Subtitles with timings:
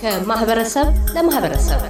[0.00, 1.80] ከማህበረሰብ ለማህበረሰብ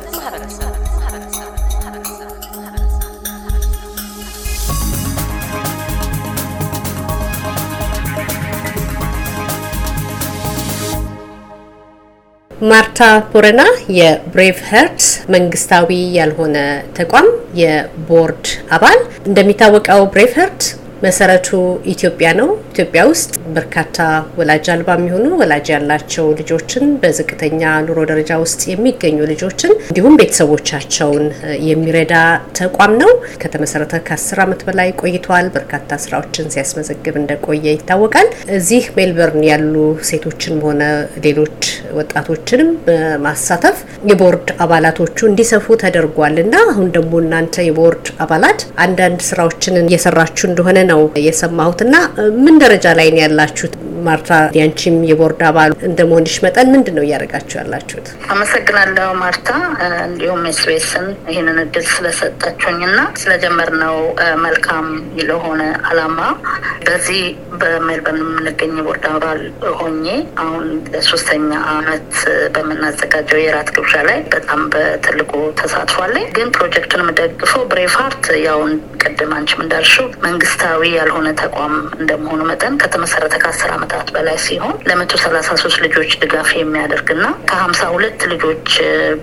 [12.50, 13.00] ማርታ
[13.32, 13.62] ቦረና
[13.98, 16.56] የ Brave Hearts መንግስታዊ ያልሆነ
[16.98, 17.28] ተቋም
[17.60, 20.68] የቦርድ አባል። እንደሚታወቀው Brave Hearts
[21.02, 21.48] መሰረቱ
[21.92, 23.98] ኢትዮጵያ ነው። ኢትዮጵያ ውስጥ በርካታ
[24.38, 31.24] ወላጅ አልባ የሚሆኑ ወላጅ ያላቸው ልጆችን በዝቅተኛ ኑሮ ደረጃ ውስጥ የሚገኙ ልጆችን እንዲሁም ቤተሰቦቻቸውን
[31.68, 32.14] የሚረዳ
[32.58, 39.74] ተቋም ነው። ከተመሰረተ ከአስር ዓመት በላይ ቆይቷል። በርካታ ስራዎችን ሲያስመዘግብ እንደቆየ ይታወቃል። እዚህ ሜልበርን ያሉ
[40.10, 40.82] ሴቶችንም ሆነ
[41.26, 41.58] ሌሎች
[41.98, 43.78] ወጣቶችንም በማሳተፍ
[44.10, 51.00] የቦርድ አባላቶቹ እንዲሰፉ ተደርጓል እና አሁን ደግሞ እናንተ የቦርድ አባላት አንዳንድ ስራዎችን እየሰራችሁ እንደሆነ ነው
[51.26, 51.96] የሰማሁት እና
[52.44, 53.74] ምን ደረጃ ላይ ነው ያላችሁት?
[54.02, 58.06] ማርታ ያንቺም የቦርድ አባል እንደመሆንሽ መጠን ምንድን ነው እያደረጋችሁ ያላችሁት?
[58.34, 59.48] አመሰግናለሁ ማርታ፣
[60.06, 62.80] እንዲሁም ኤስቢኤስን ይህንን እድል ስለሰጣችሁኝ
[63.22, 63.96] ስለጀመርነው
[64.44, 64.86] መልካም
[65.28, 65.60] ለሆነ
[65.90, 66.18] አላማ
[66.86, 67.20] በዚህ
[67.60, 69.40] በሜልበርን የምንገኝ የቦርድ አባል
[69.78, 70.06] ሆኜ
[70.42, 72.12] አሁን ለሶስተኛ አመት
[72.54, 78.72] በምናዘጋጀው የራት ግብዣ ላይ በጣም በትልቁ ተሳትፏለኝ። ግን ፕሮጀክቱን የምደግፈው Brave Heart ያውን
[79.02, 85.50] ቅድም አንቺም እንዳልሽው መንግስታዊ ያልሆነ ተቋም እንደመሆኑ መጠን ከተመሰረተ ከአስር ዓመታት በላይ ሲሆን ለመቶ ሰላሳ
[85.62, 88.68] ሶስት ልጆች ድጋፍ የሚያደርግና ከሀምሳ ሁለት ልጆች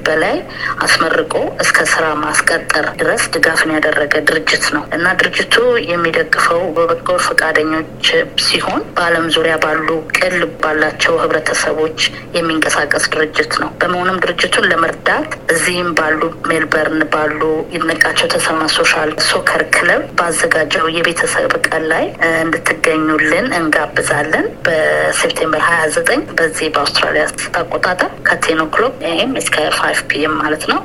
[0.08, 0.38] በላይ
[0.86, 5.56] አስመርቆ እስከ ስራ ማስቀጠር ድረስ ድጋፍን ያደረገ ድርጅት ነው እና ድርጅቱ
[5.92, 8.06] የሚደግፈው በበጎ ፈቃደኞች
[8.46, 12.00] ሲሆን በዓለም ዙሪያ ባሉ ቅን ልብ ባላቸው ህብረተሰቦች
[12.38, 17.42] የሚንቀሳቀስ ድርጅት ነው። በመሆኑም ድርጅቱን ለመርዳት እዚህም ባሉ ሜልበርን ባሉ
[17.74, 21.36] ይድነቃቸው ተሰማ social soccer club ባዘጋጀው የቤተሰብ
[21.68, 22.06] ቀን ላይ
[22.44, 27.26] እንድትገኙልን እንጋብዛለን። በ September ሀያ ዘጠኝ በዚህ በአውስትራሊያ
[27.60, 30.80] አቆጣጠር ከ ten o'clock AM እስከ five PM ማለት ነው።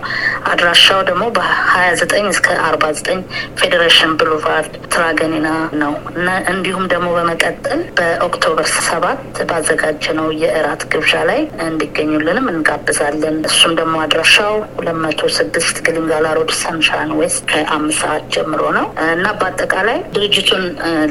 [0.53, 3.21] አድራሻው ደግሞ በሀያ ዘጠኝ እስከ አርባ ዘጠኝ
[3.61, 5.49] Federation Boulevard ትሩጋኒና
[5.83, 9.21] ነው እና እንዲሁም ደግሞ በመቀጠል በ October ሰባት
[9.51, 17.13] ባዘጋጀነው የእራት ግብዣ ላይ እንዲገኙልንም እንጋብዛለን። እሱም ደግሞ አድራሻው ሁለት መቶ ስድስት Glengala Road Sunshine
[17.21, 20.65] West ከአምስት ሰዓት ጀምሮ ነው እና በአጠቃላይ ድርጅቱን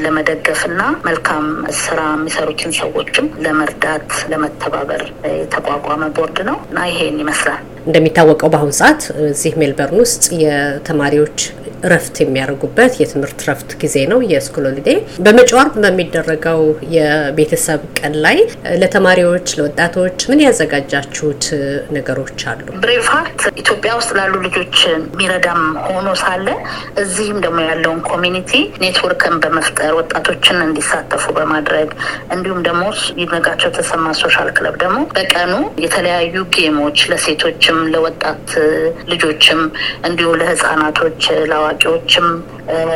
[0.04, 1.46] ለመደገፍ እና መልካም
[1.82, 5.04] ስራ የሚሰሩትን ሰዎችም ለመርዳት ለመተባበር
[5.34, 11.38] የተቋቋመ ቦርድ ነው እና ይሄን ይመስላል። እንደሚታወቀው በአሁኑ ሰዓት እዚህ ሜልበርን ውስጥ የተማሪዎች
[11.82, 14.88] እረፍት የሚያደርጉበት የትምህርት እረፍት ጊዜ ነው፣ የ school holiday።
[15.24, 16.60] በመጪው አርብ በሚደረገው
[16.96, 18.38] የቤተሰብ ቀን ላይ
[18.82, 21.44] ለተማሪዎች ለወጣቶች ምን ያዘጋጃችሁት
[21.96, 22.66] ነገሮች አሉ?
[22.82, 26.46] Brave Heart ኢትዮጵያ ውስጥ ላሉ ልጆች የሚረዳም ሆኖ ሳለ
[27.02, 31.88] እዚህም ደግሞ ያለውን community network ን በመፍጠር ወጣቶችን እንዲሳተፉ በማድረግ
[32.34, 32.82] እንዲሁም ደግሞ
[33.20, 35.52] ይድነቃቸው ተሰማ social club ደግሞ በቀኑ
[35.84, 38.48] የተለያዩ game ኦች ለሴቶችም ለወጣት
[39.12, 39.60] ልጆችም
[40.08, 41.22] እንዲሁም ለህፃናቶች
[41.74, 42.26] ለአዋቂዎችም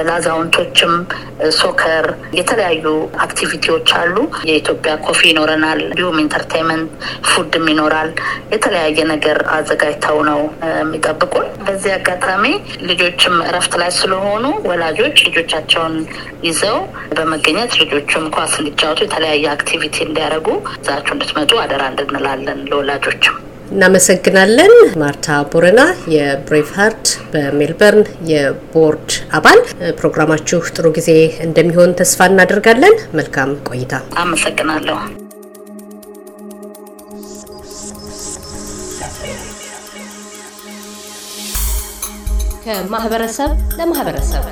[0.06, 0.92] ለአዛውንቶችም
[1.58, 2.04] soccer
[2.38, 2.84] የተለያዩ
[3.24, 4.16] activity ዎች አሉ።
[4.48, 6.90] የኢትዮጵያ coffee ይኖረናል። እንዲሁም entertainment
[7.30, 8.10] food ም ይኖራል።
[8.54, 10.40] የተለያየ ነገር አዘጋጅተው ነው
[10.74, 12.44] የሚጠብቁን። በዚህ አጋጣሚ
[12.90, 15.96] ልጆችም እረፍት ላይ ስለሆኑ ወላጆች ልጆቻቸውን
[16.46, 16.78] ይዘው
[17.16, 23.36] በመገኘት ልጆቹም ኳስ እንዲጫወቱ የተለያየ activity እንዲያደርጉ እዛችሁ እንድትመጡ አደራ እንላለን ለወላጆችም።
[23.70, 25.80] እናመሰግናለን። ማርታ ቦረና
[26.14, 29.60] የብሬቭ ሃርት በሜልበርን የቦርድ አባል።
[29.98, 31.10] ፕሮግራማችሁ ጥሩ ጊዜ
[31.46, 34.98] እንደሚሆን ተስፋ እናደርጋለን። መልካም ቆይታ። አመሰግናለሁ።
[42.64, 44.44] ከማህበረሰብ ለማህበረሰብ